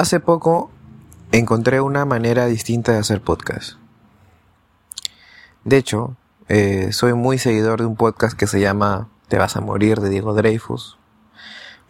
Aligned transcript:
Hace 0.00 0.18
poco 0.18 0.70
encontré 1.30 1.82
una 1.82 2.06
manera 2.06 2.46
distinta 2.46 2.92
de 2.92 3.00
hacer 3.00 3.20
podcast. 3.20 3.74
De 5.64 5.76
hecho, 5.76 6.16
eh, 6.48 6.90
soy 6.92 7.12
muy 7.12 7.36
seguidor 7.36 7.80
de 7.80 7.84
un 7.84 7.96
podcast 7.96 8.34
que 8.34 8.46
se 8.46 8.60
llama 8.60 9.10
Te 9.28 9.36
vas 9.36 9.56
a 9.56 9.60
morir 9.60 10.00
de 10.00 10.08
Diego 10.08 10.32
Dreyfus, 10.32 10.96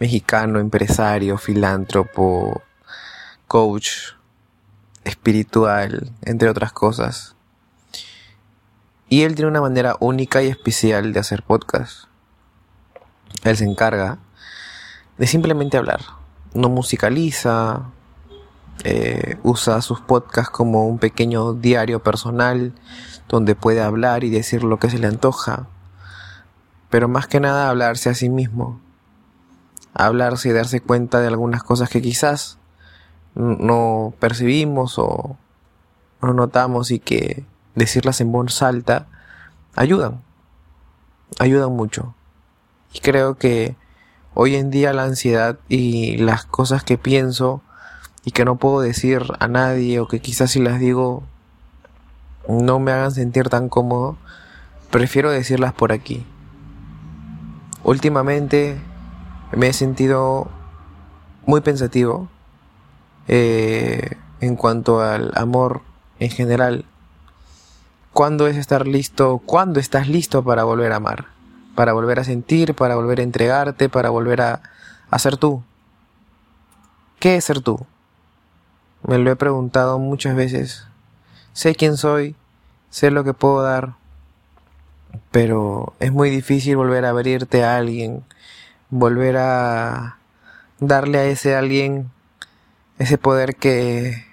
mexicano, 0.01 0.59
empresario, 0.59 1.39
filántropo, 1.39 2.63
coach, 3.47 3.91
espiritual, 5.05 6.11
entre 6.23 6.49
otras 6.49 6.73
cosas. 6.73 7.37
Y 9.09 9.23
él 9.23 9.37
tiene 9.37 9.53
una 9.53 9.61
manera 9.61 9.97
única 10.01 10.43
y 10.43 10.49
especial 10.49 11.13
de 11.13 11.21
hacer 11.21 11.45
podcast. 11.45 12.07
Él 13.45 13.57
se 13.57 13.67
encarga 13.67 14.19
de 15.17 15.29
simplemente 15.29 15.77
hablar. 15.77 16.01
No 16.55 16.69
musicaliza, 16.71 17.93
eh, 18.85 19.39
usa 19.43 19.83
sus 19.83 20.01
podcasts 20.01 20.51
como 20.51 20.87
un 20.87 20.99
pequeño 20.99 21.53
diario 21.53 22.03
personal 22.03 22.73
donde 23.29 23.55
puede 23.55 23.83
hablar 23.83 24.25
y 24.25 24.31
decir 24.31 24.65
lo 24.65 24.79
que 24.79 24.91
se 24.91 24.99
le 24.99 25.07
antoja. 25.07 25.67
Pero 26.89 27.09
más 27.09 27.27
que 27.27 27.41
nada 27.41 27.69
hablarse 27.69 28.11
a 28.11 28.15
sí 28.15 28.29
mismo. 28.29 28.81
Hablarse 29.95 30.49
y 30.49 30.53
darse 30.53 30.81
cuenta 30.81 31.21
de 31.21 31.29
algunas 31.29 31.63
cosas 31.63 31.89
que 31.91 32.01
quizás 32.01 32.59
no 33.35 34.15
percibimos 34.19 34.99
o 34.99 35.37
no 36.23 36.33
notamos 36.35 36.91
y 36.91 36.99
que 36.99 37.45
decirlas 37.75 38.21
en 38.21 38.33
voz 38.33 38.63
alta 38.63 39.07
ayudan. 39.77 40.23
Ayudan 41.39 41.73
mucho. 41.73 42.15
Y 42.93 43.01
creo 43.01 43.37
que 43.37 43.77
hoy 44.35 44.57
en 44.57 44.71
día 44.71 44.93
la 44.93 45.05
ansiedad 45.05 45.59
y 45.69 46.17
las 46.17 46.45
cosas 46.45 46.83
que 46.83 46.99
pienso 46.99 47.63
y 48.25 48.33
que 48.33 48.45
no 48.45 48.57
puedo 48.57 48.81
decir 48.81 49.23
a 49.39 49.49
nadie 49.49 50.01
o 50.01 50.09
que 50.09 50.21
quizás 50.21 50.51
si 50.51 50.61
las 50.61 50.79
digo 50.79 51.23
no 52.49 52.79
me 52.79 52.93
hagan 52.93 53.13
sentir 53.13 53.49
tan 53.49 53.69
cómodo, 53.69 54.17
prefiero 54.91 55.31
decirlas 55.31 55.73
por 55.73 55.93
aquí. 55.93 56.27
Últimamente 57.85 58.81
me 59.53 59.69
he 59.69 59.73
sentido 59.73 60.49
muy 61.47 61.61
pensativo 61.61 62.29
eh, 63.29 64.17
en 64.41 64.57
cuanto 64.57 65.01
al 65.01 65.33
amor 65.35 65.83
en 66.19 66.31
general. 66.31 66.85
¿Cuándo 68.13 68.49
es 68.49 68.57
estar 68.57 68.87
listo? 68.87 69.41
¿Cuándo 69.45 69.81
estás 69.81 70.09
listo 70.09 70.43
para 70.43 70.65
volver 70.65 70.93
a 70.93 70.97
amar? 70.97 71.27
Para 71.75 71.93
volver 71.93 72.19
a 72.19 72.25
sentir, 72.25 72.75
para 72.75 72.97
volver 72.97 73.21
a 73.21 73.23
entregarte, 73.23 73.89
para 73.89 74.11
volver 74.11 74.43
a, 74.43 74.63
a 75.11 75.19
ser 75.19 75.37
tú. 75.37 75.63
¿Qué 77.21 77.37
es 77.37 77.45
ser 77.45 77.61
tú? 77.61 77.87
Me 79.07 79.19
lo 79.19 79.31
he 79.31 79.37
preguntado 79.37 79.99
muchas 79.99 80.37
veces. 80.37 80.87
Sé 81.53 81.75
quién 81.75 81.97
soy, 81.97 82.37
sé 82.91 83.11
lo 83.11 83.25
que 83.25 83.35
puedo 83.35 83.63
dar, 83.63 83.95
pero 85.31 85.95
es 86.01 86.13
muy 86.13 86.31
difícil 86.31 86.77
volver 86.77 87.05
a 87.05 87.11
abrirte 87.11 87.65
a 87.65 87.77
alguien, 87.77 88.25
volver 88.91 89.37
a 89.37 90.19
darle 90.79 91.19
a 91.19 91.25
ese 91.25 91.57
alguien 91.57 92.11
ese 93.01 93.17
poder 93.17 93.57
que, 93.57 94.27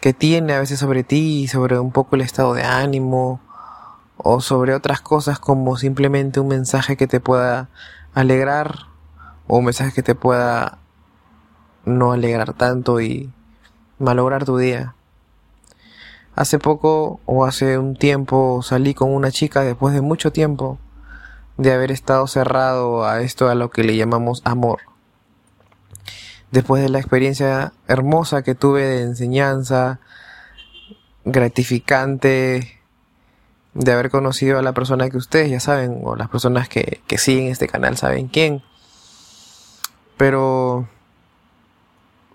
que 0.00 0.12
tiene 0.12 0.54
a 0.54 0.58
veces 0.58 0.80
sobre 0.80 1.04
ti, 1.04 1.46
sobre 1.46 1.78
un 1.78 1.92
poco 1.92 2.16
el 2.16 2.22
estado 2.22 2.52
de 2.52 2.64
ánimo, 2.64 3.40
o 4.16 4.40
sobre 4.40 4.74
otras 4.74 5.00
cosas 5.00 5.38
como 5.38 5.76
simplemente 5.76 6.40
un 6.40 6.48
mensaje 6.48 6.96
que 6.96 7.06
te 7.06 7.20
pueda 7.20 7.68
alegrar, 8.12 8.88
o 9.46 9.58
un 9.58 9.66
mensaje 9.66 9.92
que 9.92 10.02
te 10.02 10.16
pueda 10.16 10.78
no 11.84 12.12
alegrar 12.12 12.54
tanto 12.54 13.00
y 13.00 13.30
malograr 13.98 14.44
tu 14.44 14.58
día. 14.58 14.94
Hace 16.34 16.58
poco 16.58 17.20
o 17.26 17.44
hace 17.44 17.78
un 17.78 17.96
tiempo 17.96 18.62
salí 18.62 18.94
con 18.94 19.12
una 19.12 19.30
chica 19.30 19.62
después 19.62 19.92
de 19.94 20.00
mucho 20.00 20.30
tiempo 20.32 20.78
de 21.56 21.72
haber 21.72 21.90
estado 21.90 22.26
cerrado 22.28 23.04
a 23.04 23.22
esto 23.22 23.48
a 23.48 23.56
lo 23.56 23.70
que 23.70 23.82
le 23.82 23.96
llamamos 23.96 24.42
amor. 24.44 24.80
Después 26.52 26.82
de 26.82 26.88
la 26.88 26.98
experiencia 26.98 27.72
hermosa 27.88 28.42
que 28.42 28.54
tuve 28.54 28.84
de 28.84 29.02
enseñanza, 29.02 29.98
gratificante, 31.24 32.80
de 33.74 33.92
haber 33.92 34.10
conocido 34.10 34.58
a 34.58 34.62
la 34.62 34.72
persona 34.72 35.10
que 35.10 35.16
ustedes 35.16 35.50
ya 35.50 35.60
saben, 35.60 36.00
o 36.04 36.16
las 36.16 36.28
personas 36.28 36.68
que, 36.68 37.00
que 37.06 37.18
siguen 37.18 37.48
este 37.48 37.66
canal 37.66 37.96
saben 37.96 38.28
quién. 38.28 38.62
Pero 40.16 40.88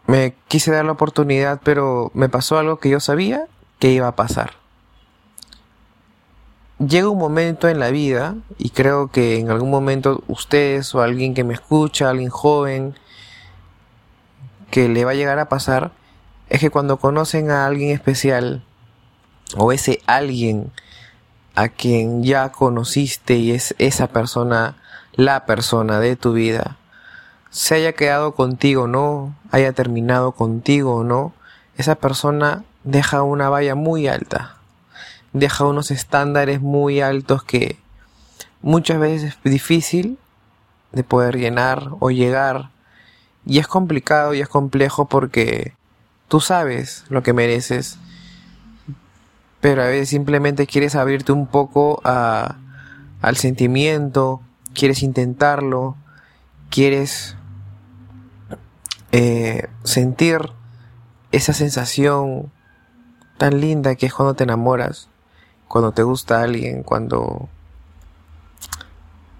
me 0.07 0.35
quise 0.47 0.71
dar 0.71 0.85
la 0.85 0.91
oportunidad, 0.91 1.61
pero 1.63 2.11
me 2.13 2.29
pasó 2.29 2.57
algo 2.57 2.77
que 2.77 2.89
yo 2.89 2.99
sabía 2.99 3.47
que 3.79 3.91
iba 3.91 4.07
a 4.07 4.15
pasar. 4.15 4.53
Llega 6.79 7.09
un 7.09 7.19
momento 7.19 7.69
en 7.69 7.79
la 7.79 7.91
vida, 7.91 8.35
y 8.57 8.71
creo 8.71 9.09
que 9.09 9.39
en 9.39 9.49
algún 9.49 9.69
momento 9.69 10.23
ustedes 10.27 10.93
o 10.95 11.01
alguien 11.01 11.33
que 11.33 11.43
me 11.43 11.53
escucha, 11.53 12.09
alguien 12.09 12.29
joven, 12.29 12.95
que 14.69 14.89
le 14.89 15.05
va 15.05 15.11
a 15.11 15.15
llegar 15.15 15.39
a 15.39 15.49
pasar, 15.49 15.91
es 16.49 16.59
que 16.59 16.69
cuando 16.69 16.97
conocen 16.97 17.51
a 17.51 17.65
alguien 17.65 17.91
especial, 17.91 18.63
o 19.55 19.71
ese 19.71 20.01
alguien 20.07 20.71
a 21.55 21.69
quien 21.69 22.23
ya 22.23 22.51
conociste 22.51 23.35
y 23.35 23.51
es 23.51 23.75
esa 23.77 24.07
persona, 24.07 24.75
la 25.13 25.45
persona 25.45 25.99
de 25.99 26.15
tu 26.15 26.33
vida, 26.33 26.77
se 27.53 27.75
haya 27.75 27.93
quedado 27.93 28.33
contigo 28.33 28.83
o 28.83 28.87
no, 28.87 29.35
haya 29.51 29.73
terminado 29.73 30.31
contigo 30.31 30.95
o 30.95 31.03
no, 31.03 31.33
esa 31.77 31.93
persona 31.93 32.63
deja 32.83 33.21
una 33.21 33.47
valla 33.47 33.75
muy 33.75 34.07
alta, 34.07 34.57
deja 35.33 35.63
unos 35.63 35.91
estándares 35.91 36.61
muy 36.61 36.99
altos 36.99 37.43
que 37.43 37.77
muchas 38.63 38.99
veces 38.99 39.37
es 39.45 39.51
difícil 39.51 40.17
de 40.93 41.03
poder 41.03 41.37
llenar 41.37 41.91
o 41.99 42.09
llegar. 42.09 42.71
Y 43.45 43.59
es 43.59 43.67
complicado 43.67 44.33
y 44.33 44.41
es 44.41 44.49
complejo 44.49 45.05
porque 45.05 45.75
tú 46.29 46.39
sabes 46.39 47.05
lo 47.09 47.21
que 47.21 47.33
mereces, 47.33 47.99
pero 49.61 49.83
a 49.83 49.87
veces 49.87 50.09
simplemente 50.09 50.65
quieres 50.65 50.95
abrirte 50.95 51.31
un 51.31 51.45
poco 51.45 52.01
a, 52.03 52.55
al 53.21 53.37
sentimiento, 53.37 54.41
quieres 54.73 55.03
intentarlo, 55.03 55.95
quieres 56.71 57.35
eh, 59.16 59.69
sentir 59.84 60.40
esa 61.31 61.53
sensación 61.53 62.51
tan 63.38 63.62
linda 63.62 63.94
que 63.94 64.07
es 64.07 64.13
cuando 64.13 64.34
te 64.34 64.44
enamoras, 64.44 65.07
cuando 65.68 65.91
te 65.91 66.01
gusta 66.01 66.41
alguien, 66.41 66.81
cuando 66.81 67.47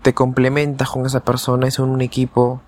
te 0.04 0.14
complementas 0.14 0.92
con 0.92 1.08
esa 1.08 1.22
persona, 1.22 1.68
es 1.68 1.80
un 1.80 2.02
equipo. 2.02 2.62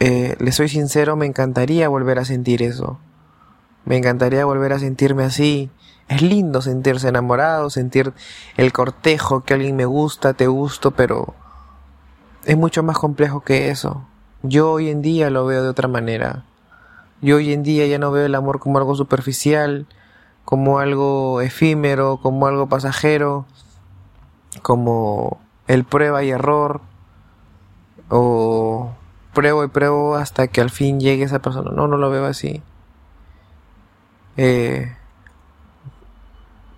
Eh, 0.00 0.36
le 0.40 0.50
soy 0.50 0.68
sincero, 0.68 1.14
me 1.14 1.26
encantaría 1.26 1.88
volver 1.88 2.18
a 2.18 2.24
sentir 2.24 2.60
eso. 2.60 2.98
Me 3.84 3.96
encantaría 3.96 4.44
volver 4.44 4.72
a 4.72 4.80
sentirme 4.80 5.22
así. 5.22 5.70
Es 6.08 6.20
lindo 6.20 6.62
sentirse 6.62 7.06
enamorado, 7.06 7.70
sentir 7.70 8.12
el 8.56 8.72
cortejo, 8.72 9.44
que 9.44 9.54
alguien 9.54 9.76
me 9.76 9.84
gusta, 9.84 10.34
te 10.34 10.48
gusto, 10.48 10.90
pero 10.90 11.36
es 12.44 12.56
mucho 12.56 12.82
más 12.82 12.98
complejo 12.98 13.42
que 13.42 13.70
eso. 13.70 14.07
Yo 14.42 14.70
hoy 14.72 14.88
en 14.88 15.02
día 15.02 15.30
lo 15.30 15.46
veo 15.46 15.62
de 15.62 15.68
otra 15.68 15.88
manera. 15.88 16.44
Yo 17.20 17.36
hoy 17.36 17.52
en 17.52 17.64
día 17.64 17.86
ya 17.86 17.98
no 17.98 18.12
veo 18.12 18.24
el 18.24 18.34
amor 18.36 18.60
como 18.60 18.78
algo 18.78 18.94
superficial, 18.94 19.86
como 20.44 20.78
algo 20.78 21.40
efímero, 21.40 22.20
como 22.22 22.46
algo 22.46 22.68
pasajero, 22.68 23.46
como 24.62 25.40
el 25.66 25.84
prueba 25.84 26.22
y 26.22 26.30
error, 26.30 26.80
o 28.08 28.92
pruebo 29.34 29.64
y 29.64 29.68
pruebo 29.68 30.14
hasta 30.14 30.46
que 30.46 30.60
al 30.60 30.70
fin 30.70 31.00
llegue 31.00 31.24
esa 31.24 31.40
persona. 31.40 31.72
No, 31.72 31.88
no 31.88 31.96
lo 31.96 32.08
veo 32.08 32.26
así. 32.26 32.62
Eh, 34.36 34.94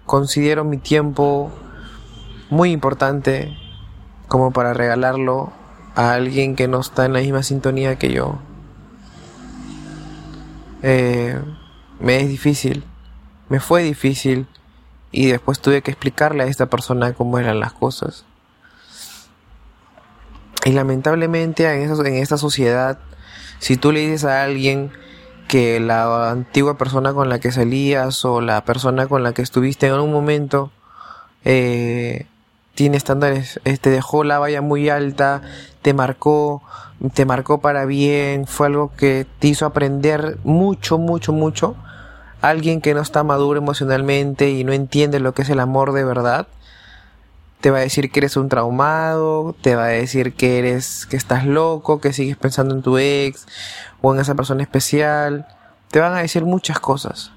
considero 0.06 0.64
mi 0.64 0.78
tiempo 0.78 1.52
muy 2.48 2.72
importante 2.72 3.54
como 4.28 4.50
para 4.50 4.72
regalarlo 4.72 5.52
a 6.00 6.14
alguien 6.14 6.56
que 6.56 6.66
no 6.66 6.80
está 6.80 7.04
en 7.04 7.12
la 7.12 7.20
misma 7.20 7.42
sintonía 7.42 7.96
que 7.96 8.10
yo. 8.10 8.38
Eh, 10.82 11.38
me 11.98 12.20
es 12.20 12.28
difícil, 12.28 12.84
me 13.50 13.60
fue 13.60 13.82
difícil 13.82 14.46
y 15.12 15.26
después 15.26 15.60
tuve 15.60 15.82
que 15.82 15.90
explicarle 15.90 16.42
a 16.42 16.46
esta 16.46 16.66
persona 16.66 17.12
cómo 17.12 17.38
eran 17.38 17.60
las 17.60 17.74
cosas. 17.74 18.24
Y 20.64 20.72
lamentablemente 20.72 21.70
en, 21.70 21.90
en 22.06 22.14
esta 22.14 22.38
sociedad, 22.38 22.98
si 23.58 23.76
tú 23.76 23.92
le 23.92 24.00
dices 24.00 24.24
a 24.24 24.42
alguien 24.42 24.92
que 25.48 25.80
la 25.80 26.30
antigua 26.30 26.78
persona 26.78 27.12
con 27.12 27.28
la 27.28 27.40
que 27.40 27.52
salías 27.52 28.24
o 28.24 28.40
la 28.40 28.64
persona 28.64 29.06
con 29.06 29.22
la 29.22 29.34
que 29.34 29.42
estuviste 29.42 29.88
en 29.88 30.00
un 30.00 30.12
momento 30.12 30.70
eh, 31.44 32.26
tiene 32.74 32.96
estándares, 32.96 33.60
te 33.62 33.70
este, 33.70 33.90
dejó 33.90 34.24
la 34.24 34.38
valla 34.38 34.62
muy 34.62 34.88
alta, 34.88 35.42
te 35.82 35.94
marcó, 35.94 36.62
te 37.14 37.24
marcó 37.24 37.60
para 37.60 37.84
bien, 37.84 38.46
fue 38.46 38.68
algo 38.68 38.92
que 38.96 39.26
te 39.38 39.48
hizo 39.48 39.66
aprender 39.66 40.38
mucho, 40.44 40.98
mucho, 40.98 41.32
mucho. 41.32 41.76
Alguien 42.40 42.80
que 42.80 42.94
no 42.94 43.00
está 43.00 43.22
maduro 43.22 43.58
emocionalmente 43.58 44.50
y 44.50 44.64
no 44.64 44.72
entiende 44.72 45.20
lo 45.20 45.34
que 45.34 45.42
es 45.42 45.50
el 45.50 45.60
amor 45.60 45.92
de 45.92 46.04
verdad, 46.04 46.46
te 47.60 47.70
va 47.70 47.78
a 47.78 47.82
decir 47.82 48.10
que 48.10 48.20
eres 48.20 48.36
un 48.36 48.48
traumado, 48.48 49.54
te 49.60 49.76
va 49.76 49.84
a 49.84 49.88
decir 49.88 50.32
que 50.34 50.58
eres, 50.58 51.06
que 51.06 51.16
estás 51.16 51.44
loco, 51.44 52.00
que 52.00 52.12
sigues 52.12 52.36
pensando 52.36 52.74
en 52.74 52.82
tu 52.82 52.96
ex 52.96 53.46
o 54.00 54.14
en 54.14 54.20
esa 54.20 54.34
persona 54.34 54.62
especial. 54.62 55.46
Te 55.90 56.00
van 56.00 56.14
a 56.14 56.22
decir 56.22 56.44
muchas 56.44 56.80
cosas. 56.80 57.32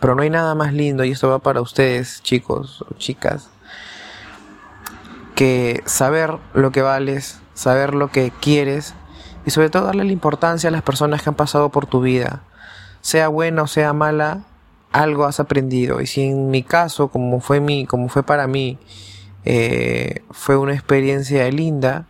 Pero 0.00 0.14
no 0.14 0.22
hay 0.22 0.30
nada 0.30 0.54
más 0.54 0.72
lindo, 0.72 1.04
y 1.04 1.10
esto 1.10 1.28
va 1.28 1.40
para 1.40 1.60
ustedes, 1.60 2.22
chicos 2.22 2.82
o 2.82 2.94
chicas, 2.94 3.50
que 5.34 5.82
saber 5.86 6.38
lo 6.54 6.70
que 6.70 6.82
vales, 6.82 7.40
saber 7.54 7.94
lo 7.94 8.08
que 8.08 8.32
quieres 8.40 8.94
y 9.44 9.50
sobre 9.50 9.70
todo 9.70 9.86
darle 9.86 10.04
la 10.04 10.12
importancia 10.12 10.68
a 10.68 10.72
las 10.72 10.82
personas 10.82 11.22
que 11.22 11.30
han 11.30 11.34
pasado 11.34 11.70
por 11.70 11.86
tu 11.86 12.00
vida. 12.00 12.42
Sea 13.00 13.28
buena 13.28 13.62
o 13.62 13.66
sea 13.66 13.92
mala, 13.92 14.44
algo 14.92 15.24
has 15.24 15.40
aprendido. 15.40 16.00
Y 16.00 16.06
si 16.06 16.22
en 16.22 16.50
mi 16.50 16.62
caso, 16.62 17.08
como 17.08 17.40
fue, 17.40 17.60
mi, 17.60 17.86
como 17.86 18.08
fue 18.08 18.22
para 18.22 18.46
mí, 18.46 18.78
eh, 19.44 20.22
fue 20.30 20.56
una 20.56 20.74
experiencia 20.74 21.50
linda, 21.50 22.06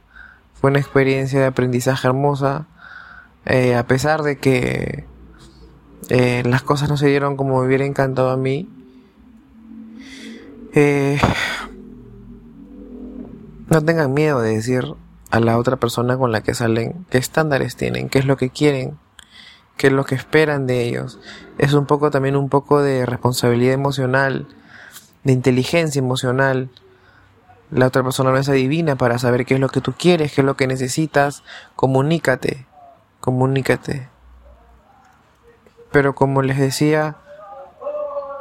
fue 0.60 0.70
una 0.70 0.80
experiencia 0.80 1.40
de 1.40 1.46
aprendizaje 1.46 2.06
hermosa, 2.06 2.66
eh, 3.46 3.74
a 3.74 3.86
pesar 3.86 4.22
de 4.22 4.38
que 4.38 5.06
eh, 6.10 6.42
las 6.44 6.62
cosas 6.62 6.88
no 6.88 6.96
se 6.96 7.08
dieron 7.08 7.36
como 7.36 7.60
me 7.60 7.66
hubiera 7.66 7.84
encantado 7.86 8.30
a 8.30 8.36
mí. 8.36 8.68
No 13.72 13.82
tengan 13.82 14.12
miedo 14.12 14.40
de 14.42 14.54
decir 14.54 14.94
a 15.30 15.40
la 15.40 15.56
otra 15.56 15.76
persona 15.76 16.18
con 16.18 16.30
la 16.30 16.42
que 16.42 16.54
salen 16.54 17.06
qué 17.08 17.16
estándares 17.16 17.74
tienen, 17.74 18.10
qué 18.10 18.18
es 18.18 18.26
lo 18.26 18.36
que 18.36 18.50
quieren, 18.50 18.98
qué 19.78 19.86
es 19.86 19.92
lo 19.94 20.04
que 20.04 20.14
esperan 20.14 20.66
de 20.66 20.82
ellos. 20.82 21.18
Es 21.56 21.72
un 21.72 21.86
poco 21.86 22.10
también 22.10 22.36
un 22.36 22.50
poco 22.50 22.82
de 22.82 23.06
responsabilidad 23.06 23.72
emocional, 23.72 24.46
de 25.24 25.32
inteligencia 25.32 26.00
emocional. 26.00 26.68
La 27.70 27.86
otra 27.86 28.02
persona 28.02 28.30
no 28.30 28.36
es 28.36 28.50
adivina 28.50 28.96
para 28.96 29.18
saber 29.18 29.46
qué 29.46 29.54
es 29.54 29.60
lo 29.60 29.70
que 29.70 29.80
tú 29.80 29.94
quieres, 29.94 30.34
qué 30.34 30.42
es 30.42 30.44
lo 30.44 30.54
que 30.54 30.66
necesitas. 30.66 31.42
Comunícate, 31.74 32.66
comunícate. 33.20 34.06
Pero 35.90 36.14
como 36.14 36.42
les 36.42 36.58
decía, 36.58 37.16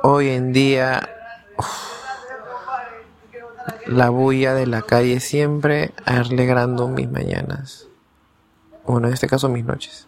hoy 0.03 0.27
en 0.27 0.51
día 0.51 1.09
la 3.87 4.09
bulla 4.09 4.53
de 4.53 4.67
la 4.67 4.81
calle 4.81 5.19
siempre 5.19 5.93
alegrando 6.05 6.87
mis 6.87 7.09
mañanas. 7.09 7.87
Bueno, 8.85 9.07
en 9.07 9.13
este 9.13 9.27
caso 9.27 9.49
mis 9.49 9.65
noches. 9.65 10.07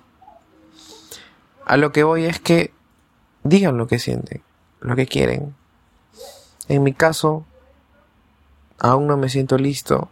A 1.66 1.78
lo 1.78 1.92
que 1.92 2.04
voy 2.04 2.26
es 2.26 2.40
que 2.40 2.74
digan 3.44 3.78
lo 3.78 3.88
que 3.88 4.00
sienten, 4.00 4.42
lo 4.82 4.96
que 4.96 5.08
quieren. 5.08 5.56
En 6.68 6.84
mi 6.84 6.94
caso, 6.94 7.46
aún 8.80 9.08
no 9.08 9.18
me 9.18 9.30
siento 9.30 9.58
listo. 9.58 10.10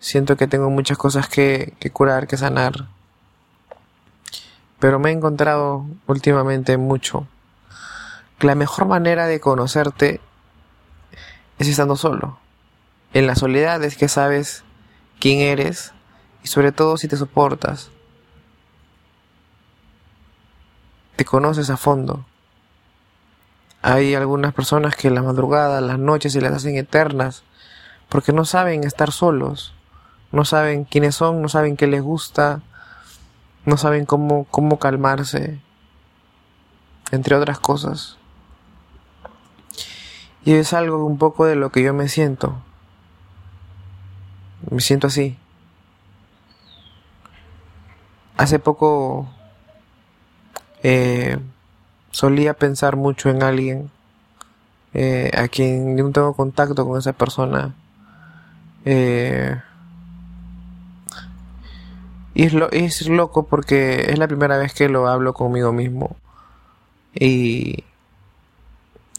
Siento 0.00 0.36
que 0.36 0.46
tengo 0.46 0.70
muchas 0.70 0.98
cosas 0.98 1.28
que, 1.28 1.74
que 1.78 1.90
curar, 1.90 2.26
que 2.26 2.36
sanar. 2.36 2.88
Pero 4.78 4.98
me 4.98 5.10
he 5.10 5.12
encontrado 5.12 5.86
últimamente 6.06 6.76
mucho 6.76 7.26
la 8.44 8.54
mejor 8.54 8.86
manera 8.86 9.26
de 9.26 9.40
conocerte 9.40 10.20
es 11.58 11.68
estando 11.68 11.96
solo. 11.96 12.38
En 13.12 13.26
la 13.26 13.36
soledad 13.36 13.82
es 13.84 13.96
que 13.96 14.08
sabes 14.08 14.64
quién 15.20 15.40
eres 15.40 15.92
y 16.42 16.48
sobre 16.48 16.72
todo 16.72 16.96
si 16.96 17.08
te 17.08 17.16
soportas. 17.16 17.90
Te 21.16 21.24
conoces 21.24 21.70
a 21.70 21.76
fondo. 21.76 22.24
Hay 23.82 24.14
algunas 24.14 24.54
personas 24.54 24.96
que 24.96 25.10
la 25.10 25.22
madrugada, 25.22 25.80
las 25.80 25.98
noches 25.98 26.32
se 26.32 26.40
las 26.40 26.52
hacen 26.52 26.76
eternas 26.76 27.44
porque 28.08 28.32
no 28.32 28.44
saben 28.44 28.84
estar 28.84 29.12
solos, 29.12 29.74
no 30.32 30.44
saben 30.44 30.84
quiénes 30.84 31.14
son, 31.14 31.42
no 31.42 31.48
saben 31.48 31.76
qué 31.76 31.86
les 31.86 32.02
gusta, 32.02 32.62
no 33.64 33.76
saben 33.76 34.06
cómo, 34.06 34.46
cómo 34.50 34.78
calmarse, 34.78 35.60
entre 37.10 37.36
otras 37.36 37.58
cosas. 37.58 38.16
Y 40.44 40.52
es 40.54 40.74
algo 40.74 41.04
un 41.06 41.18
poco 41.18 41.46
de 41.46 41.56
lo 41.56 41.70
que 41.70 41.82
yo 41.82 41.94
me 41.94 42.08
siento. 42.08 42.62
Me 44.70 44.80
siento 44.80 45.06
así. 45.06 45.38
Hace 48.36 48.58
poco 48.58 49.28
eh, 50.82 51.38
solía 52.10 52.54
pensar 52.54 52.96
mucho 52.96 53.30
en 53.30 53.42
alguien 53.42 53.90
eh, 54.92 55.30
a 55.36 55.48
quien 55.48 55.96
yo 55.96 56.04
no 56.04 56.12
tengo 56.12 56.34
contacto 56.34 56.86
con 56.86 56.98
esa 56.98 57.14
persona. 57.14 57.74
Eh, 58.84 59.58
y 62.34 62.42
es, 62.44 62.52
lo, 62.52 62.70
es 62.70 63.08
loco 63.08 63.46
porque 63.46 64.10
es 64.10 64.18
la 64.18 64.28
primera 64.28 64.58
vez 64.58 64.74
que 64.74 64.88
lo 64.88 65.08
hablo 65.08 65.32
conmigo 65.32 65.72
mismo. 65.72 66.16
Y 67.14 67.84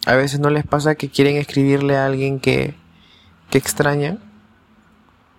a 0.06 0.16
veces 0.16 0.40
no 0.40 0.50
les 0.50 0.66
pasa 0.66 0.96
que 0.96 1.10
quieren 1.10 1.36
escribirle 1.36 1.98
a 1.98 2.06
alguien 2.06 2.40
que, 2.40 2.76
que 3.50 3.58
extrañan 3.58 4.20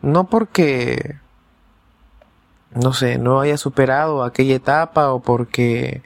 no 0.03 0.29
porque, 0.29 1.17
no 2.71 2.93
sé, 2.93 3.19
no 3.19 3.41
haya 3.41 3.57
superado 3.57 4.23
aquella 4.23 4.55
etapa 4.55 5.13
o 5.13 5.21
porque 5.21 6.03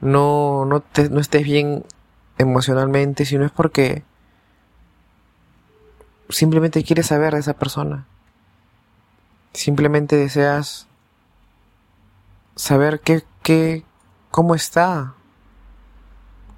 no, 0.00 0.64
no, 0.64 0.82
no 1.10 1.20
estés 1.20 1.44
bien 1.44 1.84
emocionalmente, 2.38 3.24
sino 3.24 3.44
es 3.44 3.52
porque 3.52 4.02
simplemente 6.28 6.82
quieres 6.82 7.06
saber 7.06 7.34
de 7.34 7.40
esa 7.40 7.54
persona. 7.54 8.06
Simplemente 9.52 10.16
deseas 10.16 10.88
saber 12.56 13.00
qué, 13.00 13.22
qué, 13.42 13.84
cómo 14.30 14.54
está, 14.54 15.14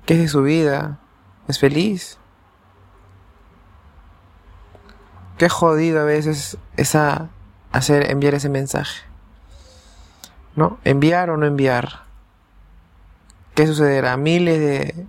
qué 0.09 0.15
es 0.15 0.21
de 0.21 0.29
su 0.29 0.43
vida, 0.43 0.99
es 1.49 1.59
feliz. 1.59 2.17
Qué 5.37 5.51
jodido 5.51 6.01
a 6.01 6.05
veces 6.05 6.57
esa 6.79 7.29
hacer 7.73 8.11
enviar 8.11 8.33
ese 8.33 8.49
mensaje. 8.49 9.03
¿No? 10.57 10.79
Enviar 10.85 11.29
o 11.29 11.37
no 11.37 11.45
enviar. 11.45 12.05
¿Qué 13.55 13.67
sucederá? 13.67 14.17
Miles 14.17 14.59
de 14.59 15.07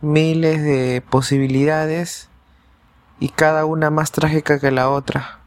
miles 0.00 0.62
de 0.62 1.04
posibilidades 1.10 2.30
y 3.20 3.28
cada 3.28 3.66
una 3.66 3.90
más 3.90 4.10
trágica 4.10 4.58
que 4.58 4.70
la 4.70 4.88
otra. 4.88 5.40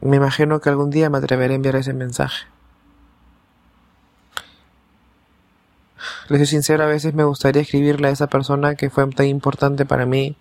Me 0.00 0.16
imagino 0.16 0.62
que 0.62 0.70
algún 0.70 0.88
día 0.88 1.10
me 1.10 1.18
atreveré 1.18 1.52
a 1.52 1.56
enviar 1.56 1.76
ese 1.76 1.92
mensaje. 1.92 2.55
Les 6.28 6.40
soy 6.40 6.46
sincero, 6.46 6.82
a 6.82 6.88
veces 6.88 7.14
me 7.14 7.22
gustaría 7.22 7.62
escribirle 7.62 8.08
a 8.08 8.10
esa 8.10 8.26
persona 8.26 8.74
que 8.74 8.90
fue 8.90 9.06
tan 9.12 9.26
importante 9.26 9.86
para 9.86 10.06
mí 10.06 10.36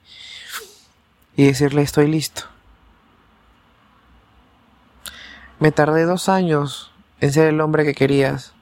y 1.35 1.45
decirle 1.45 1.83
estoy 1.83 2.07
listo. 2.07 2.43
Me 5.59 5.71
tardé 5.71 6.05
dos 6.05 6.27
años 6.27 6.91
en 7.21 7.31
ser 7.31 7.47
el 7.47 7.61
hombre 7.61 7.85
que 7.85 7.93
querías, 7.93 8.53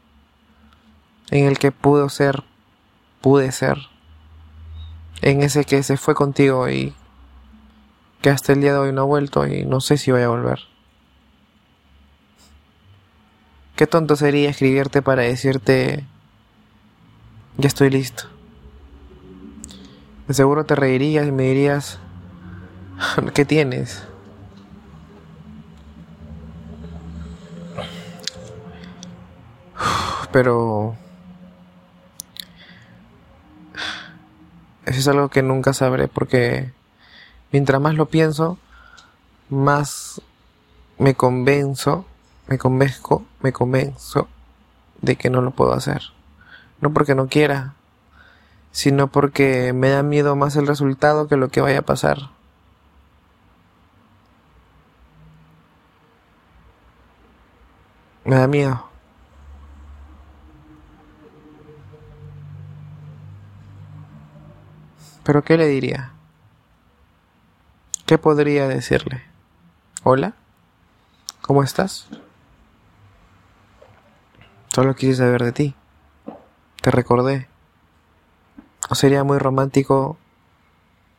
en 1.32 1.46
el 1.46 1.58
que 1.58 1.72
pudo 1.72 2.10
ser, 2.10 2.44
pude 3.22 3.54
ser, 3.54 3.78
en 5.22 5.44
ese 5.44 5.64
que 5.64 5.82
se 5.82 5.96
fue 5.96 6.16
contigo 6.16 6.70
y 6.70 6.94
que 8.22 8.30
hasta 8.30 8.52
el 8.52 8.60
día 8.60 8.74
de 8.74 8.80
hoy 8.80 8.92
no 8.92 9.02
ha 9.02 9.06
vuelto 9.06 9.48
y 9.48 9.64
no 9.64 9.80
sé 9.80 9.98
si 9.98 10.12
voy 10.12 10.24
a 10.24 10.30
volver. 10.30 10.60
Qué 13.78 13.88
tonto 13.88 14.18
sería 14.18 14.50
escribirte 14.50 15.02
para 15.02 15.24
decirte 15.24 16.06
ya 17.58 17.68
estoy 17.68 17.90
listo. 17.90 18.24
De 20.28 20.34
seguro 20.34 20.66
te 20.66 20.76
reirías 20.76 21.28
y 21.28 21.32
me 21.32 21.44
dirías, 21.44 22.00
¿qué 23.34 23.46
tienes? 23.46 24.04
Pero 30.32 30.96
eso 34.86 35.00
es 35.00 35.08
algo 35.08 35.30
que 35.30 35.44
nunca 35.44 35.74
sabré 35.74 36.08
porque 36.08 36.72
mientras 37.52 37.80
más 37.80 37.94
lo 37.94 38.08
pienso, 38.08 38.58
más 39.50 40.22
me 40.98 41.14
convenzo, 41.14 42.06
me 42.48 42.58
convenzco, 42.58 43.26
me 43.42 43.54
convenzo 43.54 44.28
de 45.02 45.16
que 45.18 45.30
no 45.30 45.42
lo 45.42 45.52
puedo 45.52 45.74
hacer. 45.74 46.02
No 46.84 46.92
porque 46.92 47.16
no 47.16 47.28
quiera, 47.28 47.76
sino 48.74 49.08
porque 49.08 49.72
me 49.72 49.88
da 49.88 50.04
miedo 50.04 50.36
más 50.36 50.58
el 50.58 50.68
resultado 50.68 51.30
que 51.30 51.38
lo 51.38 51.48
que 51.48 51.62
vaya 51.62 51.80
a 51.80 51.84
pasar. 51.84 52.30
Me 58.26 58.36
da 58.36 58.50
miedo. 58.50 58.86
Pero 65.24 65.42
¿qué 65.46 65.56
le 65.56 65.68
diría? 65.68 66.12
¿Qué 68.06 68.18
podría 68.18 68.68
decirle? 68.68 69.24
Hola, 70.04 70.34
¿cómo 71.42 71.64
estás? 71.64 72.10
Solo 74.68 74.98
quise 74.98 75.16
saber 75.16 75.46
de 75.46 75.54
ti. 75.54 75.76
Te 76.84 76.92
recordé. 76.92 77.48
¿O 78.90 78.96
sería 78.96 79.24
muy 79.24 79.38
romántico 79.38 80.18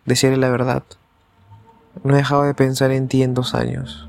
decirle 0.05 0.37
la 0.37 0.51
verdad? 0.51 0.83
No 2.03 2.13
he 2.13 2.19
dejado 2.19 2.43
de 2.43 2.53
pensar 2.53 2.91
en 2.91 3.09
ti 3.09 3.23
en 3.23 3.33
dos 3.33 3.55
años. 3.55 4.07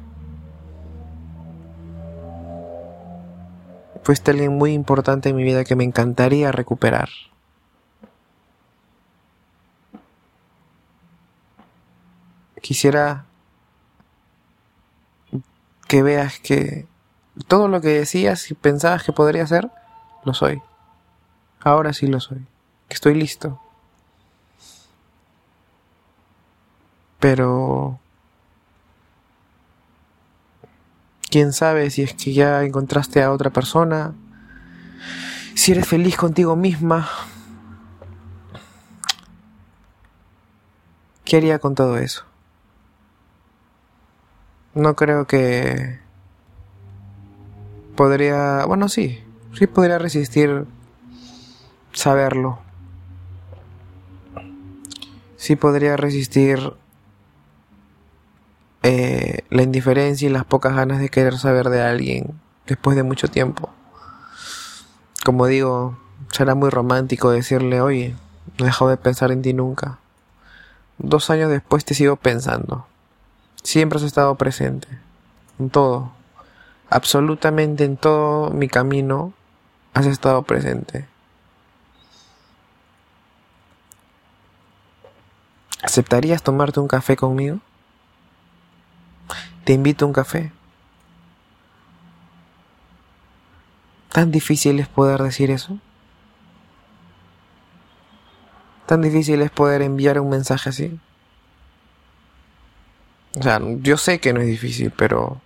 Fuiste 4.03 4.31
alguien 4.31 4.57
muy 4.57 4.73
importante 4.73 5.29
en 5.29 5.37
mi 5.37 5.45
vida 5.45 5.63
que 5.63 5.77
me 5.77 5.85
encantaría 5.85 6.51
recuperar. 6.51 7.07
Quisiera 12.61 13.23
que 15.87 16.03
veas 16.03 16.37
que 16.41 16.85
todo 17.47 17.69
lo 17.69 17.79
que 17.79 17.87
decías 17.99 18.51
y 18.51 18.55
pensabas 18.55 19.03
que 19.03 19.13
podría 19.13 19.47
ser, 19.47 19.71
lo 20.25 20.33
soy. 20.33 20.61
Ahora 21.65 21.93
sí 21.93 22.05
lo 22.05 22.19
soy. 22.19 22.45
Que 22.87 22.93
estoy 22.93 23.15
listo. 23.15 23.59
Pero... 27.19 27.99
¿Quién 31.31 31.53
sabe 31.53 31.89
si 31.89 32.03
es 32.03 32.13
que 32.13 32.33
ya 32.33 32.63
encontraste 32.63 33.23
a 33.23 33.31
otra 33.31 33.49
persona? 33.49 34.13
Si 35.55 35.71
eres 35.71 35.87
feliz 35.87 36.15
contigo 36.15 36.55
misma. 36.55 37.09
¿Qué 41.25 41.37
haría 41.37 41.57
con 41.57 41.73
todo 41.73 41.97
eso? 41.97 42.25
No 44.75 44.95
creo 44.95 45.25
que 45.25 45.99
podría, 47.95 48.65
bueno, 48.65 48.87
sí, 48.87 49.23
sí 49.57 49.65
podría 49.65 49.97
resistir 49.97 50.67
saberlo. 51.95 52.59
Sí 55.37 55.55
podría 55.55 55.97
resistir 55.97 56.73
eh, 58.83 59.39
la 59.49 59.63
indiferencia 59.63 60.29
y 60.29 60.31
las 60.31 60.45
pocas 60.45 60.75
ganas 60.75 60.99
de 60.99 61.09
querer 61.09 61.39
saber 61.39 61.69
de 61.69 61.81
alguien 61.81 62.39
después 62.67 62.95
de 62.95 63.01
mucho 63.01 63.27
tiempo. 63.27 63.71
Como 65.23 65.47
digo, 65.47 65.97
será 66.31 66.53
muy 66.53 66.69
romántico 66.69 67.31
decirle, 67.31 67.81
oye, 67.81 68.15
no 68.59 68.65
he 68.65 68.67
dejado 68.67 68.91
de 68.91 68.97
pensar 68.97 69.31
en 69.31 69.41
ti 69.41 69.53
nunca. 69.53 69.97
Dos 70.99 71.31
años 71.31 71.49
después 71.49 71.83
te 71.83 71.95
sigo 71.95 72.15
pensando. 72.15 72.85
Siempre 73.63 73.97
has 73.97 74.03
estado 74.03 74.35
presente. 74.35 74.87
En 75.57 75.71
todo 75.71 76.11
absolutamente 76.89 77.83
en 77.83 77.97
todo 77.97 78.51
mi 78.51 78.67
camino 78.67 79.33
has 79.93 80.05
estado 80.05 80.43
presente. 80.43 81.07
¿Aceptarías 85.85 86.41
tomarte 86.41 86.79
un 86.79 86.87
café 86.87 87.15
conmigo? 87.15 87.59
Te 89.63 89.73
invito 89.73 90.03
a 90.03 90.07
un 90.07 90.13
café. 90.13 90.51
¿Tan 94.11 94.31
difícil 94.31 94.79
es 94.79 94.87
poder 94.87 95.21
decir 95.21 95.51
eso? 95.51 95.77
¿Tan 98.87 99.01
difícil 99.01 99.41
es 99.43 99.51
poder 99.51 99.83
enviar 99.83 100.19
un 100.19 100.29
mensaje 100.29 100.69
así? 100.69 100.99
O 103.37 103.43
sea, 103.43 103.59
yo 103.81 103.97
sé 103.97 104.19
que 104.19 104.33
no 104.33 104.41
es 104.41 104.47
difícil, 104.47 104.91
pero 104.91 105.39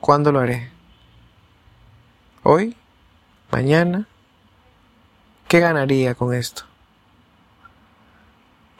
¿Cuándo 0.00 0.32
lo 0.32 0.40
haré? 0.40 0.70
¿Hoy? 2.42 2.76
¿Mañana? 3.50 4.06
¿Qué 5.48 5.60
ganaría 5.60 6.14
con 6.14 6.32
esto? 6.34 6.67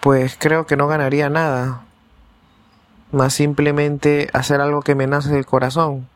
Pues 0.01 0.37
creo 0.39 0.67
que 0.67 0.77
no 0.77 0.87
ganaría 0.87 1.29
nada, 1.29 1.83
más 3.13 3.35
simplemente 3.35 4.29
hacer 4.33 4.61
algo 4.61 4.83
que 4.83 4.95
me 4.95 5.07
nace 5.07 5.31
del 5.31 5.47
corazón. 5.47 6.09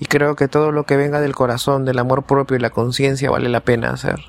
Y 0.00 0.06
creo 0.06 0.34
que 0.34 0.48
todo 0.48 0.72
lo 0.72 0.84
que 0.84 0.96
venga 0.96 1.20
del 1.20 1.34
corazón, 1.34 1.84
del 1.84 1.98
amor 1.98 2.24
propio 2.24 2.56
y 2.56 2.60
la 2.60 2.70
conciencia 2.70 3.30
vale 3.30 3.48
la 3.48 3.60
pena 3.60 3.90
hacer. 3.90 4.20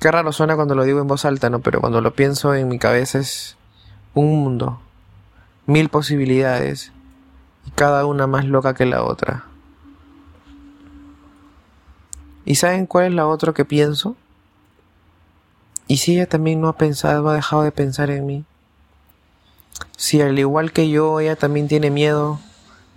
Qué 0.00 0.10
raro 0.10 0.32
suena 0.32 0.56
cuando 0.56 0.74
lo 0.74 0.84
digo 0.84 1.00
en 1.00 1.06
voz 1.06 1.24
alta, 1.24 1.50
¿no? 1.50 1.60
Pero 1.60 1.80
cuando 1.80 2.00
lo 2.00 2.14
pienso 2.14 2.54
en 2.54 2.68
mi 2.68 2.78
cabeza 2.78 3.18
es 3.18 3.56
un 4.14 4.42
mundo 4.42 4.80
mil 5.66 5.88
posibilidades 5.88 6.92
y 7.66 7.70
cada 7.70 8.04
una 8.06 8.26
más 8.26 8.44
loca 8.44 8.74
que 8.74 8.86
la 8.86 9.02
otra. 9.02 9.44
¿Y 12.44 12.56
saben 12.56 12.86
cuál 12.86 13.06
es 13.06 13.12
la 13.14 13.26
otra 13.26 13.54
que 13.54 13.64
pienso? 13.64 14.16
¿Y 15.86 15.98
si 15.98 16.14
ella 16.14 16.28
también 16.28 16.60
no 16.60 16.68
ha 16.68 16.76
pensado, 16.76 17.28
ha 17.28 17.34
dejado 17.34 17.62
de 17.62 17.72
pensar 17.72 18.10
en 18.10 18.26
mí? 18.26 18.44
Si 19.96 20.20
al 20.20 20.38
igual 20.38 20.72
que 20.72 20.88
yo, 20.88 21.20
ella 21.20 21.36
también 21.36 21.68
tiene 21.68 21.90
miedo 21.90 22.40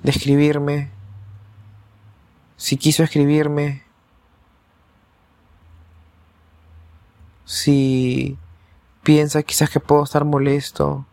de 0.04 0.12
escribirme, 0.12 0.90
si 2.56 2.78
quiso 2.78 3.04
escribirme, 3.04 3.84
si 7.46 8.38
piensa 9.04 9.44
quizás 9.44 9.70
que 9.70 9.80
puedo 9.80 10.04
estar 10.04 10.26
molesto, 10.26 11.06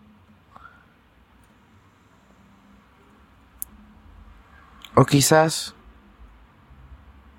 O 4.96 5.04
quizás 5.04 5.74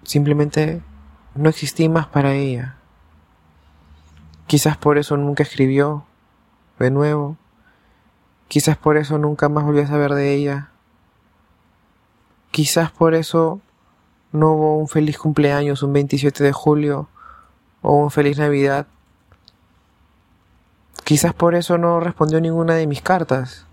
simplemente 0.04 0.82
no 1.36 1.50
existí 1.50 1.88
más 1.88 2.06
para 2.08 2.34
ella. 2.34 2.75
Quizás 4.48 4.78
por 4.78 4.98
eso 4.98 5.18
nunca 5.18 5.44
escribió 5.44 6.06
de 6.80 6.92
nuevo. 6.92 7.38
Quizás 8.48 8.78
por 8.78 8.98
eso 8.98 9.18
nunca 9.18 9.50
más 9.50 9.64
volví 9.64 9.80
a 9.80 9.88
saber 9.88 10.14
de 10.14 10.34
ella. 10.34 10.70
Quizás 12.52 12.92
por 12.92 13.16
eso 13.16 13.60
no 14.32 14.52
hubo 14.52 14.78
un 14.78 14.88
feliz 14.88 15.18
cumpleaños 15.18 15.82
un 15.82 15.94
27 15.94 16.44
de 16.44 16.52
julio 16.52 17.10
o 17.82 17.94
un 17.94 18.12
feliz 18.12 18.38
Navidad. 18.38 18.88
Quizás 21.04 21.34
por 21.34 21.56
eso 21.56 21.78
no 21.78 22.00
respondió 22.00 22.40
ninguna 22.40 22.75
de 22.75 22.88
mis 22.88 23.02
cartas. 23.02 23.66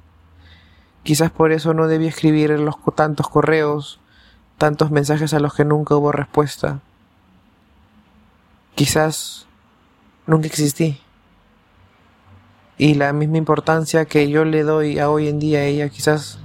Quizás 1.03 1.31
por 1.31 1.53
eso 1.53 1.75
no 1.75 1.89
debí 1.89 2.07
escribir 2.07 2.51
los 2.59 2.77
tantos 2.95 3.29
correos, 3.29 4.01
tantos 4.57 4.91
mensajes 4.91 5.35
a 5.35 5.41
los 5.41 5.55
que 5.55 5.65
nunca 5.65 5.97
hubo 5.97 6.13
respuesta. 6.13 6.81
Quizás 8.75 9.47
nunca 10.27 10.47
existí. 10.47 11.01
Y 12.79 12.95
la 12.95 13.13
misma 13.13 13.39
importancia 13.39 14.05
que 14.05 14.29
yo 14.29 14.45
le 14.45 14.63
doy 14.63 14.99
a 14.99 15.11
hoy 15.11 15.29
en 15.29 15.39
día 15.39 15.61
a 15.61 15.65
ella 15.65 15.89
quizás 15.89 16.39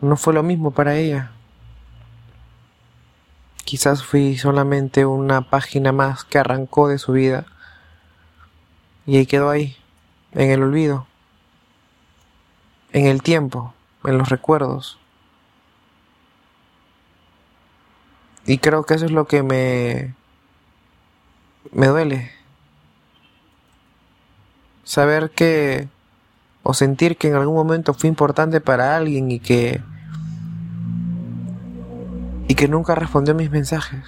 no 0.00 0.16
fue 0.16 0.34
lo 0.34 0.42
mismo 0.42 0.72
para 0.72 0.96
ella. 0.96 1.32
Quizás 3.64 4.04
fui 4.04 4.36
solamente 4.36 5.06
una 5.06 5.48
página 5.48 5.92
más 5.92 6.24
que 6.24 6.38
arrancó 6.38 6.88
de 6.88 6.98
su 6.98 7.12
vida 7.12 7.46
y 9.06 9.24
quedó 9.26 9.50
ahí, 9.50 9.76
en 10.32 10.50
el 10.50 10.62
olvido 10.62 11.06
en 12.92 13.06
el 13.06 13.22
tiempo, 13.22 13.74
en 14.04 14.18
los 14.18 14.28
recuerdos. 14.28 14.98
Y 18.46 18.58
creo 18.58 18.84
que 18.84 18.94
eso 18.94 19.06
es 19.06 19.12
lo 19.12 19.26
que 19.26 19.42
me 19.42 20.14
me 21.72 21.86
duele. 21.86 22.32
Saber 24.92 25.30
que 25.30 25.88
o 26.62 26.74
sentir 26.74 27.16
que 27.16 27.28
en 27.28 27.34
algún 27.34 27.54
momento 27.54 27.94
fue 27.94 28.10
importante 28.10 28.60
para 28.60 28.94
alguien 28.94 29.30
y 29.30 29.40
que 29.40 29.80
y 32.46 32.54
que 32.54 32.68
nunca 32.68 32.94
respondió 32.94 33.34
mis 33.34 33.50
mensajes. 33.50 34.04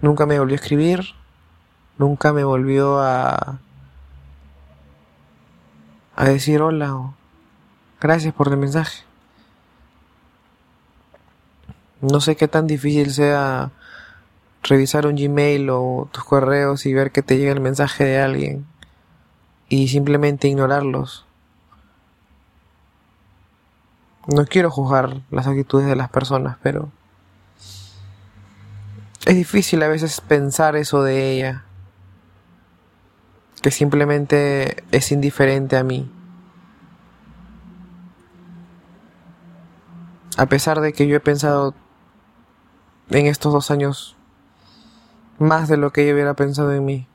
Nunca 0.00 0.24
me 0.24 0.38
volvió 0.38 0.54
a 0.54 0.56
escribir, 0.56 1.00
nunca 1.98 2.32
me 2.32 2.44
volvió 2.44 2.98
a 3.00 3.58
a 6.16 6.24
decir 6.24 6.62
hola 6.62 6.96
o 6.96 7.14
Gracias 8.00 8.32
por 8.32 8.48
el 8.48 8.56
mensaje. 8.56 9.04
No 12.00 12.22
sé 12.22 12.36
qué 12.36 12.48
tan 12.48 12.66
difícil 12.66 13.12
sea 13.12 13.70
revisar 14.62 15.06
un 15.06 15.16
Gmail 15.16 15.68
o 15.68 16.08
tus 16.10 16.24
correos 16.24 16.86
y 16.86 16.94
ver 16.94 17.12
que 17.12 17.20
te 17.20 17.36
llega 17.36 17.52
el 17.52 17.60
mensaje 17.60 18.04
de 18.04 18.18
alguien 18.18 18.71
y 19.72 19.88
simplemente 19.88 20.48
ignorarlos. 20.48 21.24
No 24.26 24.44
quiero 24.44 24.70
juzgar 24.70 25.22
las 25.30 25.46
actitudes 25.46 25.86
de 25.86 25.96
las 25.96 26.10
personas, 26.10 26.58
pero 26.62 26.90
es 29.24 29.34
difícil 29.34 29.82
a 29.82 29.88
veces 29.88 30.20
pensar 30.20 30.76
eso 30.76 31.02
de 31.02 31.32
ella, 31.32 31.64
que 33.62 33.70
simplemente 33.70 34.84
es 34.90 35.10
indiferente 35.10 35.78
a 35.78 35.84
mí. 35.84 36.12
A 40.36 40.44
pesar 40.44 40.82
de 40.82 40.92
que 40.92 41.06
yo 41.06 41.16
he 41.16 41.20
pensado 41.20 41.74
en 43.08 43.24
estos 43.24 43.54
dos 43.54 43.70
años 43.70 44.16
más 45.38 45.66
de 45.66 45.78
lo 45.78 45.94
que 45.94 46.02
ella 46.02 46.12
hubiera 46.12 46.34
pensado 46.34 46.74
en 46.74 46.84
mí. 46.84 47.08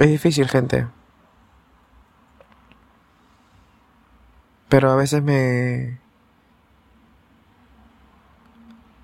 Es 0.00 0.08
difícil, 0.08 0.48
gente. 0.48 0.88
Pero 4.70 4.90
a 4.90 4.96
veces 4.96 5.22
me... 5.22 6.00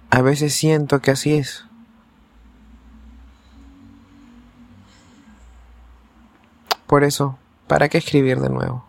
A 0.09 0.23
veces 0.23 0.55
siento 0.55 1.03
que 1.03 1.11
así 1.11 1.35
es. 1.35 1.67
Por 6.87 7.05
eso, 7.05 7.39
¿para 7.67 7.91
qué 7.91 7.99
escribir 7.99 8.41
de 8.41 8.49
nuevo? 8.49 8.87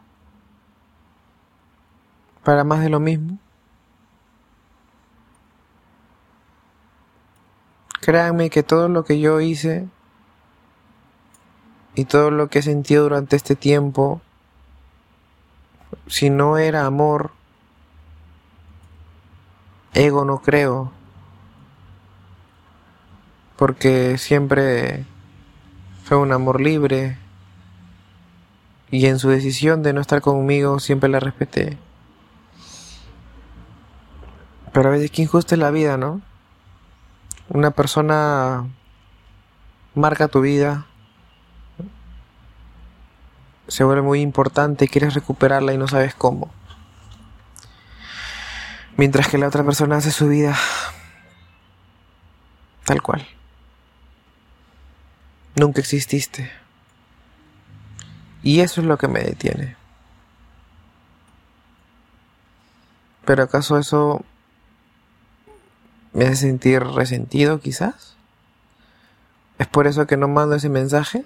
¿Para 2.46 2.64
más 2.64 2.80
de 2.80 2.90
lo 2.90 3.02
mismo? 3.02 3.38
Créanme 8.00 8.50
que 8.50 8.64
todo 8.64 8.88
lo 8.88 9.04
que 9.04 9.20
yo 9.20 9.42
hice 9.42 9.90
y 11.98 12.06
todo 12.06 12.30
lo 12.30 12.48
que 12.48 12.60
he 12.60 12.62
sentido 12.62 13.06
durante 13.06 13.36
este 13.36 13.56
tiempo, 13.56 14.22
si 16.06 16.30
no 16.30 16.60
era 16.60 16.86
amor, 16.86 17.32
ego 19.96 20.24
no 20.24 20.44
creo, 20.44 20.92
porque 23.56 24.20
siempre 24.20 25.08
fue 26.04 26.18
un 26.18 26.32
amor 26.34 26.62
libre 26.62 27.18
y 28.92 29.08
en 29.08 29.18
su 29.18 29.30
decisión 29.30 29.82
de 29.82 29.94
no 29.94 30.00
estar 30.00 30.22
conmigo 30.22 30.80
siempre 30.80 31.10
la 31.10 31.20
respeté. 31.20 31.80
Pero 34.72 34.90
a 34.90 34.92
veces 34.92 35.10
que 35.10 35.24
injusta 35.24 35.56
es 35.56 35.60
la 35.60 35.72
vida, 35.72 35.98
¿no? 35.98 36.22
Una 37.50 37.72
persona 37.72 38.68
marca 39.96 40.28
tu 40.28 40.42
vida 40.42 40.87
se 43.68 43.84
vuelve 43.84 44.02
muy 44.02 44.22
importante, 44.22 44.88
quieres 44.88 45.14
recuperarla 45.14 45.74
y 45.74 45.78
no 45.78 45.88
sabes 45.88 46.16
cómo. 46.16 46.50
Mientras 48.96 49.28
que 49.28 49.38
la 49.38 49.48
otra 49.48 49.64
persona 49.64 49.98
hace 49.98 50.12
su 50.12 50.28
vida 50.28 50.58
tal 52.88 53.02
cual. 53.02 53.28
Nunca 55.56 55.82
exististe. 55.82 56.50
Y 58.44 58.62
eso 58.62 58.80
es 58.80 58.88
lo 58.88 58.98
que 58.98 59.10
me 59.10 59.20
detiene. 59.20 59.76
Pero 63.26 63.44
acaso 63.44 63.78
eso 63.78 64.24
me 66.14 66.26
hace 66.26 66.38
sentir 66.38 66.82
resentido 66.82 67.60
quizás? 67.60 68.16
¿Es 69.60 69.68
por 69.68 69.86
eso 69.86 70.08
que 70.08 70.16
no 70.16 70.30
mando 70.30 70.56
ese 70.56 70.70
mensaje? 70.70 71.26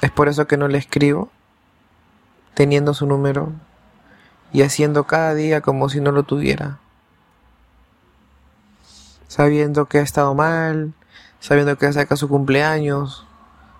Es 0.00 0.10
por 0.10 0.28
eso 0.28 0.46
que 0.46 0.56
no 0.56 0.68
le 0.68 0.78
escribo, 0.78 1.30
teniendo 2.54 2.94
su 2.94 3.06
número 3.06 3.52
y 4.52 4.62
haciendo 4.62 5.04
cada 5.04 5.34
día 5.34 5.60
como 5.60 5.88
si 5.88 6.00
no 6.00 6.12
lo 6.12 6.22
tuviera. 6.22 6.78
Sabiendo 9.28 9.86
que 9.86 9.98
ha 9.98 10.02
estado 10.02 10.34
mal, 10.34 10.92
sabiendo 11.38 11.76
que 11.78 11.92
saca 11.92 12.16
su 12.16 12.28
cumpleaños, 12.28 13.26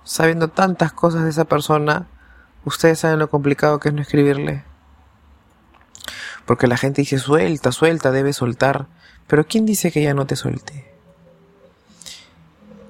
sabiendo 0.04 0.48
tantas 0.48 0.92
cosas 0.92 1.24
de 1.24 1.30
esa 1.30 1.44
persona, 1.44 2.06
ustedes 2.64 3.00
saben 3.00 3.18
lo 3.18 3.30
complicado 3.30 3.80
que 3.80 3.88
es 3.88 3.94
no 3.94 4.02
escribirle. 4.02 4.64
Porque 6.46 6.66
la 6.66 6.76
gente 6.76 7.02
dice 7.02 7.18
suelta, 7.18 7.72
suelta, 7.72 8.10
debe 8.10 8.32
soltar. 8.32 8.86
Pero 9.26 9.46
¿quién 9.46 9.66
dice 9.66 9.92
que 9.92 10.02
ya 10.02 10.14
no 10.14 10.26
te 10.26 10.36
suelte? 10.36 10.90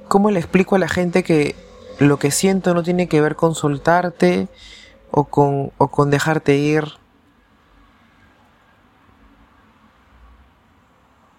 ¿Cómo 0.08 0.30
le 0.30 0.40
explico 0.40 0.76
a 0.76 0.78
la 0.78 0.88
gente 0.88 1.22
que 1.22 1.54
lo 2.00 2.18
que 2.18 2.30
siento 2.30 2.72
no 2.72 2.82
tiene 2.82 3.08
que 3.08 3.20
ver 3.20 3.36
con 3.36 3.54
soltarte 3.54 4.48
o 5.10 5.24
con, 5.24 5.70
o 5.76 5.88
con 5.88 6.10
dejarte 6.10 6.56
ir. 6.56 6.84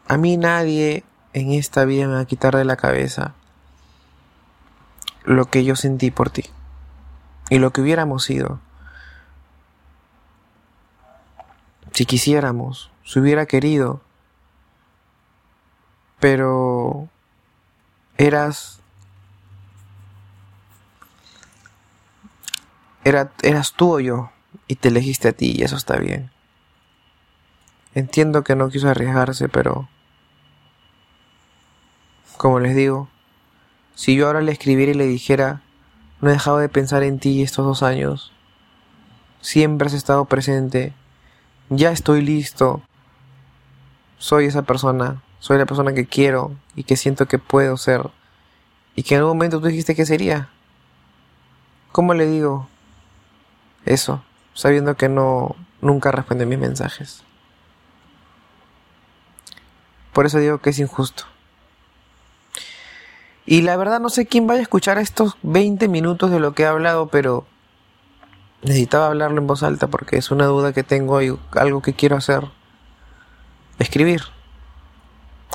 A 0.08 0.18
mí 0.18 0.38
nadie 0.38 1.04
en 1.34 1.52
esta 1.52 1.84
vida 1.86 2.08
me 2.08 2.14
va 2.14 2.20
a 2.20 2.26
quitar 2.26 2.56
de 2.56 2.64
la 2.64 2.76
cabeza 2.76 3.34
lo 5.24 5.46
que 5.46 5.64
yo 5.64 5.76
sentí 5.76 6.12
por 6.12 6.30
ti 6.30 6.44
y 7.50 7.58
lo 7.58 7.72
que 7.72 7.82
hubiéramos 7.82 8.24
sido. 8.24 8.60
Si 11.92 12.06
quisiéramos, 12.06 12.92
si 13.04 13.20
hubiera 13.20 13.48
querido, 13.48 14.02
pero 16.20 17.10
eras 18.18 18.81
Era, 23.04 23.32
eras 23.42 23.74
tú 23.74 23.96
o 23.96 24.00
yo 24.00 24.32
y 24.68 24.76
te 24.76 24.90
elegiste 24.90 25.30
a 25.30 25.34
ti 25.34 25.54
y 25.58 25.64
eso 25.64 25.76
está 25.76 25.98
bien. 25.98 26.30
Entiendo 27.94 28.44
que 28.44 28.56
no 28.56 28.70
quiso 28.70 28.90
arriesgarse, 28.90 29.50
pero... 29.50 29.90
Como 32.38 32.60
les 32.60 32.76
digo, 32.76 33.10
si 33.96 34.16
yo 34.16 34.28
ahora 34.28 34.42
le 34.42 34.52
escribiera 34.52 34.92
y 34.92 34.96
le 34.96 35.06
dijera, 35.06 35.62
no 36.22 36.30
he 36.30 36.34
dejado 36.34 36.58
de 36.58 36.70
pensar 36.70 37.04
en 37.04 37.20
ti 37.20 37.44
estos 37.44 37.66
dos 37.66 37.84
años, 37.84 38.32
siempre 39.42 39.88
has 39.88 39.94
estado 39.94 40.26
presente, 40.26 40.94
ya 41.70 41.92
estoy 41.92 42.22
listo, 42.22 42.82
soy 44.18 44.46
esa 44.46 44.64
persona, 44.64 45.22
soy 45.40 45.58
la 45.58 45.66
persona 45.66 45.94
que 45.94 46.08
quiero 46.08 46.56
y 46.76 46.84
que 46.84 46.96
siento 46.96 47.28
que 47.28 47.38
puedo 47.38 47.78
ser, 47.78 48.10
y 48.96 49.04
que 49.04 49.16
en 49.16 49.20
algún 49.22 49.38
momento 49.38 49.60
tú 49.60 49.68
dijiste 49.68 49.96
que 49.96 50.06
sería. 50.06 50.50
¿Cómo 51.92 52.14
le 52.14 52.26
digo? 52.26 52.68
Eso, 53.86 54.24
sabiendo 54.54 54.96
que 54.96 55.10
no 55.10 55.56
nunca 55.82 56.12
responde 56.12 56.46
mis 56.46 56.60
mensajes. 56.60 57.24
Por 60.14 60.26
eso 60.26 60.40
digo 60.40 60.60
que 60.60 60.72
es 60.72 60.80
injusto. 60.80 61.24
Y 63.46 63.64
la 63.64 63.76
verdad 63.76 64.00
no 64.00 64.10
sé 64.10 64.28
quién 64.28 64.48
vaya 64.48 64.60
a 64.60 64.64
escuchar 64.64 64.98
estos 64.98 65.36
20 65.42 65.88
minutos 65.88 66.32
de 66.32 66.40
lo 66.40 66.54
que 66.54 66.64
he 66.64 66.68
hablado, 66.68 67.08
pero 67.08 67.46
necesitaba 68.62 69.08
hablarlo 69.08 69.42
en 69.42 69.48
voz 69.48 69.64
alta 69.64 69.88
porque 69.88 70.18
es 70.18 70.32
una 70.32 70.46
duda 70.46 70.74
que 70.74 70.84
tengo 70.84 71.22
y 71.22 71.38
algo 71.54 71.82
que 71.82 71.94
quiero 71.94 72.16
hacer. 72.16 72.44
Escribir. 73.80 74.22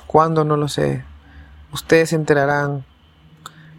¿Cuándo? 0.06 0.44
No 0.44 0.56
lo 0.56 0.68
sé. 0.68 1.04
Ustedes 1.72 2.10
se 2.10 2.16
enterarán. 2.16 2.84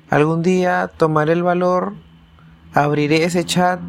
Algún 0.09 0.41
día 0.41 0.89
tomaré 0.95 1.33
el 1.33 1.43
valor, 1.43 1.93
abriré 2.73 3.25
ese 3.25 3.43
chat 3.43 3.81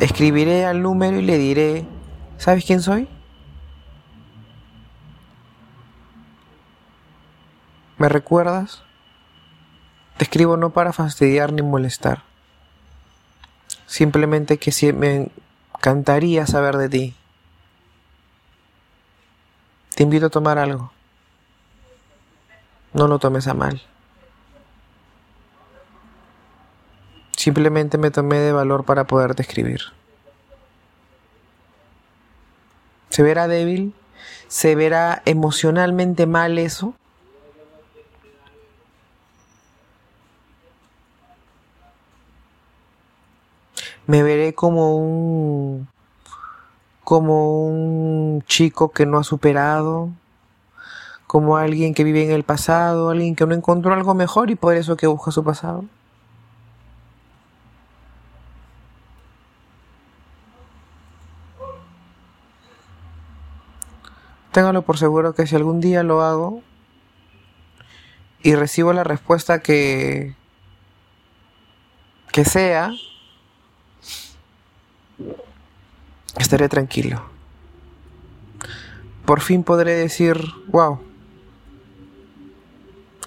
Escribiré 0.00 0.66
al 0.66 0.82
número 0.82 1.18
y 1.18 1.22
le 1.22 1.38
diré, 1.38 1.86
¿sabes 2.38 2.64
quién 2.64 2.82
soy? 2.82 3.08
¿Me 7.98 8.08
recuerdas? 8.08 8.82
Te 10.16 10.24
escribo 10.24 10.56
no 10.56 10.70
para 10.70 10.92
fastidiar 10.92 11.52
ni 11.52 11.62
molestar. 11.62 12.22
Simplemente 13.86 14.58
que 14.58 14.92
me 14.92 15.30
encantaría 15.74 16.46
saber 16.46 16.78
de 16.78 16.88
ti. 16.88 17.16
Te 19.94 20.02
invito 20.02 20.26
a 20.26 20.30
tomar 20.30 20.58
algo. 20.58 20.92
No 22.92 23.06
lo 23.06 23.18
tomes 23.18 23.46
a 23.46 23.54
mal. 23.54 23.82
Simplemente 27.42 27.98
me 27.98 28.12
tomé 28.12 28.38
de 28.38 28.52
valor 28.52 28.84
para 28.84 29.02
poderte 29.02 29.42
escribir. 29.42 29.80
¿Se 33.08 33.24
verá 33.24 33.48
débil? 33.48 33.94
¿Se 34.46 34.76
verá 34.76 35.22
emocionalmente 35.24 36.26
mal 36.26 36.56
eso? 36.56 36.94
Me 44.06 44.22
veré 44.22 44.54
como 44.54 44.96
un 44.96 45.88
como 47.02 47.66
un 47.66 48.44
chico 48.46 48.92
que 48.92 49.04
no 49.04 49.18
ha 49.18 49.24
superado, 49.24 50.10
como 51.26 51.56
alguien 51.56 51.92
que 51.92 52.04
vive 52.04 52.22
en 52.22 52.30
el 52.30 52.44
pasado, 52.44 53.10
alguien 53.10 53.34
que 53.34 53.44
no 53.46 53.54
encontró 53.56 53.92
algo 53.92 54.14
mejor 54.14 54.52
y 54.52 54.54
por 54.54 54.76
eso 54.76 54.96
que 54.96 55.08
busca 55.08 55.32
su 55.32 55.42
pasado. 55.42 55.84
Téngalo 64.52 64.82
por 64.82 64.98
seguro 64.98 65.34
que 65.34 65.46
si 65.46 65.56
algún 65.56 65.80
día 65.80 66.02
lo 66.02 66.22
hago 66.22 66.62
y 68.42 68.54
recibo 68.54 68.92
la 68.92 69.04
respuesta 69.04 69.60
que 69.60 70.34
que 72.32 72.46
sea, 72.46 72.92
estaré 76.38 76.68
tranquilo. 76.68 77.22
Por 79.26 79.40
fin 79.40 79.62
podré 79.62 79.94
decir, 79.94 80.38
wow, 80.68 80.98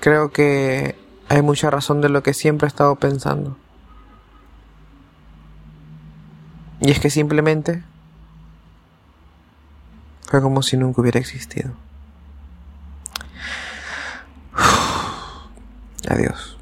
creo 0.01 0.31
que 0.31 0.95
hay 1.29 1.41
mucha 1.43 1.69
razón 1.69 2.01
de 2.01 2.09
lo 2.09 2.23
que 2.23 2.33
siempre 2.33 2.65
he 2.65 2.67
estado 2.67 2.95
pensando. 2.95 3.57
Y 6.81 6.91
es 6.91 6.99
que 6.99 7.09
simplemente 7.09 7.83
fue 10.27 10.41
como 10.41 10.61
si 10.61 10.77
nunca 10.77 11.01
hubiera 11.01 11.19
existido. 11.19 11.71
Adiós. 16.07 16.54